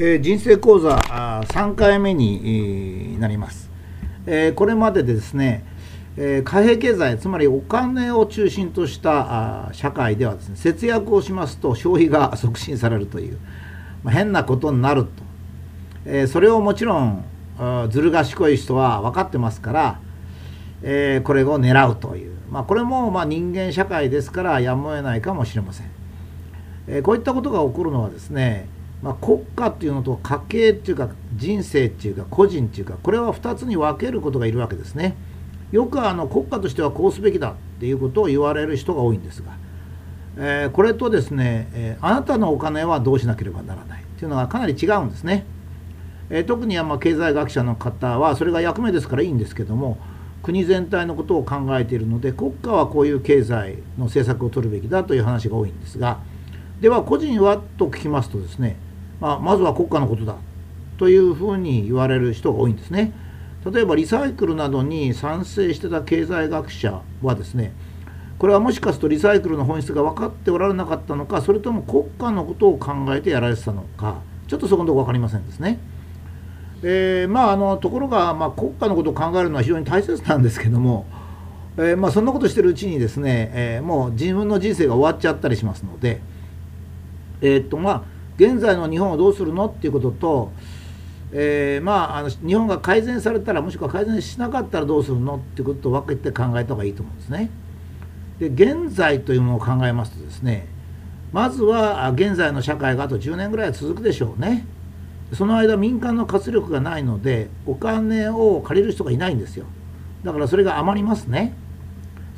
[0.00, 3.68] えー、人生講座あ3回目に、なります、
[4.26, 5.64] えー、これまでですね、
[6.16, 13.38] え貨幣経済つまりお金を中心としたあ社会ではですね節約をしますと消費が促進されるという、
[14.04, 15.10] まあ、変なことになると、
[16.04, 17.24] えそれをもちろん
[17.90, 20.00] ずる賢い人は分かってますから、
[20.84, 25.90] えこれを狙うという、まあ、これもま人間社会ですからやむを得ないかもしれません、
[26.86, 35.16] えこういったことが起こるのはですねまあ、国家っていうのと家計っていうか人生っていうか個人っていうかこれは2つに分けることがいるわけですね。
[35.70, 39.52] よくあの国家としてはこうすべきだっていうことを言われる人が多いんですが、
[40.38, 45.44] えー、これとですね、えー、あなたのお金はどうしなければならないっていうのはかなり違うんですね。
[46.30, 49.98] えー、特にま経済学者の方はそれが役目ですからいいんですけども
[50.42, 56.20] 国全体のことを考えているので国家はこういう経済の政策を取るべきだという話が多いんですが
[56.80, 58.76] では個人はと聞きますとですね
[59.20, 60.36] まあ、まずは国家のことだ
[60.96, 63.12] というふうに言われる人が多いんですね。
[63.70, 67.72] 例えばリサイクルなどに賛成してた経済学者はですね
[68.38, 75.78] これはもしかするとリサイクルの本質が分かっておられなかったのかそれとも国家のことを考えてやられてたのかちょっとそこのとこ分かりませんですね。
[76.82, 81.06] えー、まああのところが、まあ、国家のことを考えるのは非常に大切なんですけども、
[81.76, 86.20] えー、まあ、そんなことしてるうちにですね、えー、もう自分の人生が終わっちゃったりしますので
[87.40, 90.52] えっとまあ現在の日本をどうするのっていうことと、
[91.32, 97.50] えー、まああの日本が改善されたらもしくは改善しなかったらどうするのっていうことを分けて考えた方がいいと思うんですね。
[98.38, 100.68] で現在というものを考えますとですね
[101.32, 104.64] まずは現在の社会があと10年ぐらいは続くでしょうね。
[105.34, 109.66] その間民間の活力がないのでお金を借りる人がいないんですよ。
[110.24, 111.54] だからそれが余りますね。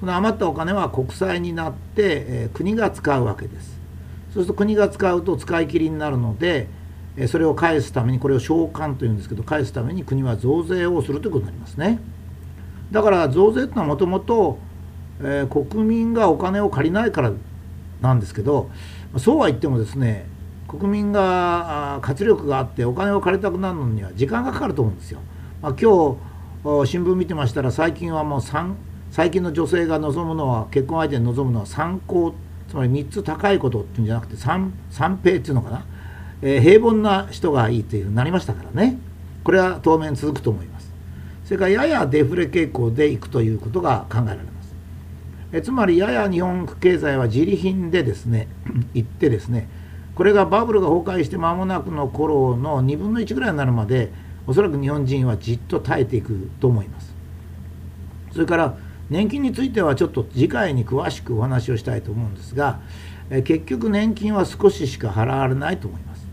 [0.00, 3.77] その余ったお金は国債になって、えー、国が使うわけです。
[4.34, 6.68] そうすると国が使うと使い切りになるので
[7.26, 11.98] それを返すためにこれを償還というんですけど返すために国は増税をするということになりますね
[12.92, 14.58] だから増税っていうのはもともと
[15.50, 17.32] 国民がお金を借りないから
[18.00, 18.70] なんですけど
[19.16, 20.26] そうは言ってもですね
[20.68, 25.20] 国民が活力があってお金を借りたくなるのには時間がかかると思うんですよ。
[25.62, 26.18] まあ、今
[26.84, 28.40] 日新聞見てましたら最近はもう
[29.10, 35.84] 最近の女性が望むのは結婚相手に望むのは参考ってつまり3つ高いことっていうんじゃなくて三平っていうのかな、
[36.42, 38.98] えー、平凡な人がいいというふうになりましたからね。
[39.42, 40.92] これは当面続くと思います。
[41.46, 44.74] それからややデフレ傾向でいくということが考えられます。
[45.52, 48.48] えつまりやや日本経済は自利品でですね
[48.92, 49.66] いってですね
[50.14, 54.12] これがバブルが崩壊して間もなくの頃の2分の1ぐらいになるまで
[54.46, 57.14] おそらく日本人はじっと耐えていくと思います。
[58.32, 58.76] それから
[59.10, 62.80] 年金についてはちょっと次回に詳しくお話をしたいと思うんですが
[63.30, 66.26] 結局年金は少ししか払われないと思います。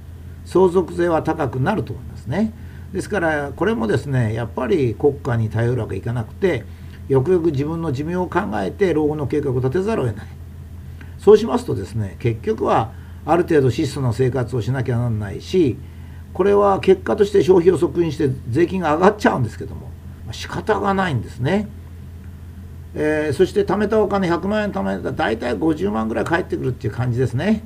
[0.45, 2.53] 相続税は高くなると思いますね。
[2.93, 6.63] ですからこれもですねやっぱり国家に頼るわけいかなくて
[7.09, 10.27] よくよく自分の寿命を考えて老後の計画を立てざるを得ない。
[11.17, 12.93] そうしますとですね結局は
[13.25, 15.77] ある程度質素な生活をしなきゃならないし
[16.33, 19.89] これは結果として消費を促進して税金が上がっちゃうんですけども
[20.31, 21.67] 仕方がないんですね。
[22.97, 27.63] えー、そして貯めたお金100万円貯めたら大体50万ぐらい返ってくるっていう感じですね。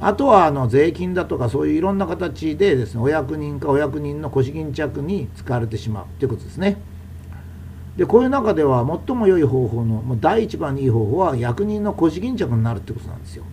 [0.00, 6.78] あとはあの税金だとかそういういろんな形でですねお役人かお役人の腰巾着に使われてしまうということですね。
[7.96, 13.44] でこういう中では最も良い方法のもう第一番にいい方法は役人の腰巾着になるってことなんですよ。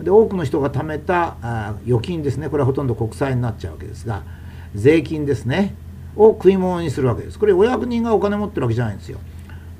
[0.00, 4.22] で多くの人が貯めたあ預金ですねこれはほとんど国債になっちゃうわけですが
[4.74, 5.74] 税金ですね
[6.16, 7.38] を食い物にするわけです。
[7.38, 9.18] これお役人がお金持ってるわけじゃないんですよ。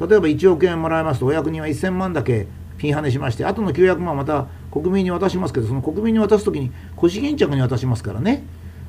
[0.01, 2.47] 例えば1億円もらいますとお役人は1000万だけ
[2.79, 8.43] ピンハネしましてあとの900万また国民に渡しますけどその国民に渡す時に腰巾着に渡しますからね。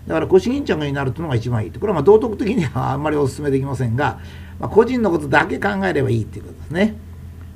[0.07, 4.19] だから腰巾着になるというのが一番いいこれはま道徳的にはあんまりお勧めできませんが、
[4.59, 6.95] まあ、個人のことだけ考えればいいということですね。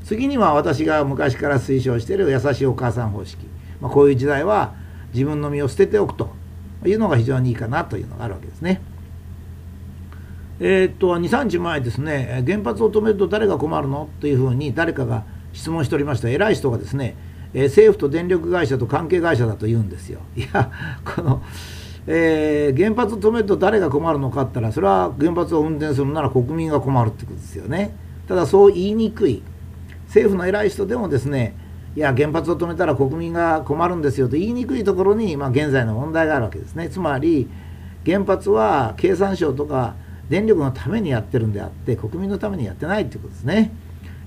[0.04, 3.48] 次には私が昔から推奨している優しいお母さん方式、
[3.82, 4.76] まあ、こういう時代は
[5.14, 6.30] 自分の身を捨てておくと
[6.86, 8.82] いうのが非常にいいかなというのがあるわけですね。
[10.60, 14.10] えー、っと23日前ですね原発を止めると誰が困るの？
[14.22, 16.30] というふうに誰かが質問しておりました。
[16.30, 17.16] 偉い人がですね、
[17.54, 20.20] えー、政府と電力会社と関係会社だと言うんですよ。
[20.36, 20.72] いや
[21.04, 21.42] この
[22.08, 27.96] えー、原発を止めると誰が困るのかっったらそれは原発を運転するなら国民が困るってことですよね。
[28.28, 29.42] ただそう言いにくい。
[30.06, 31.56] 政府の偉い人でもですね
[31.96, 36.90] いや原発を止めたら国民が困るんですよと言いにくいところに、まあ、現在の問題があるわけですね。
[36.90, 37.50] つまり
[38.06, 39.96] 原発は経産省とか
[40.30, 43.72] 電力のためにやってるんであって国民のためにやってないってことですね。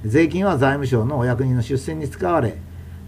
[0.04, 2.56] 税金は財務省のお役人の出世に使われ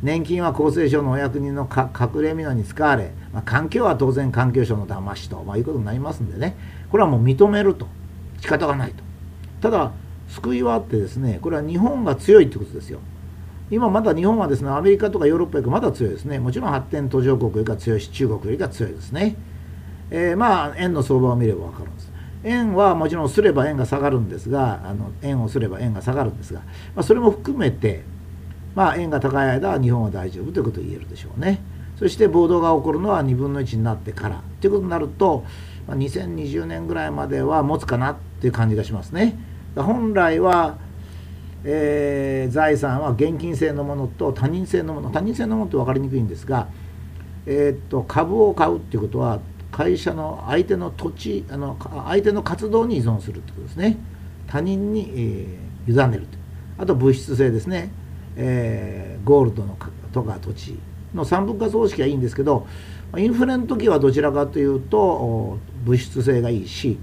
[0.02, 6.56] 年金は厚生省のお役人の隠れ蓑に使われ、まあ、環境は当然環境省の騙しと、まあ、いうことになりますんでね。
[6.90, 7.86] これはもう認めると。
[8.40, 9.04] 仕方がないと。
[9.60, 9.92] ただ
[10.28, 13.00] 救いはあってですねこれは日本が強いってことですよ。
[13.70, 16.38] 今まだ日本はですねアメリカとかヨーロッパよりまだ強いですね。
[16.38, 19.36] もちろん発展途上国よりか強いし中国よりか強いですね、
[20.10, 22.09] えー、まあ円の相場を見れば分かるんです。
[22.44, 26.60] 円はもちろんすれば円が下がるんですがあの円をすれば円が下がるんですが、
[26.94, 28.02] まあ、それも含めて
[28.74, 31.60] まあ、円が高い間は日本は大丈夫ということを言えるでしょうね。
[31.98, 35.44] そして暴動が起こるのは2分の1になってからということになると、
[35.86, 39.38] まあ、2020年ぐらいまでは持つかなっていう感じがしますね。
[39.76, 40.78] 本来は、
[41.64, 46.68] えー、財産は現金性のものと他人性のもの他人性のものって分かりにくいんですが、
[47.46, 49.40] えー、っと株を買うっていうことは
[49.70, 51.76] 会社の相手の土地あの
[52.06, 53.98] 相手の活動に依存するってことですね。
[54.46, 56.38] 他人に、えー、委ねると
[56.78, 57.92] あと物質性ですね。
[58.36, 59.76] えー、ゴールドの
[60.12, 60.78] とか土地
[61.14, 62.66] の三分割方式はいいんですけど
[63.16, 66.98] インフレの時はどちらかというと物質性がいいし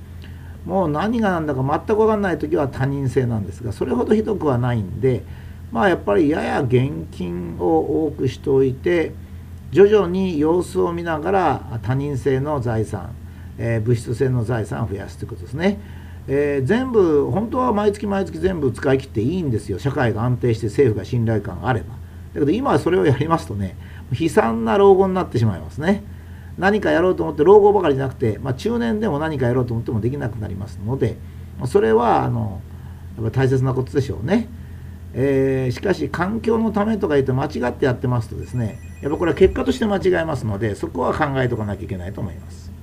[0.66, 5.24] もう何が何だか全く分かんない時は他人性なんですがそれほどひどくはないんで
[5.72, 9.14] まあやっぱりやや現金を多くしておいて
[9.72, 13.14] 徐々に様子を見ながら他人性の財産、
[13.58, 15.80] えー、物質性の財産を増やすということですね。
[16.30, 19.80] えー、全部本当は毎月毎月全部使い切っていいんですよ。
[19.80, 21.96] 社会が安定して政府が信頼感があれば。
[22.34, 23.76] だけど今はそれをやりますとね
[24.18, 26.04] 悲惨な老後になってしまいますね。
[26.58, 31.18] 何かやろうと思って老後ばかりじゃなくて、まあ、中年でも何かやろうと思ってもできなくなりますので
[31.66, 32.62] それはあの
[33.16, 34.48] やっぱ大切なことでしょうね、
[35.14, 42.77] えー、しかし環境のためとか言って間違ってやってますとですねやっぱこれは結果として間違えますのでそこは考えておかなきゃいけないと思います。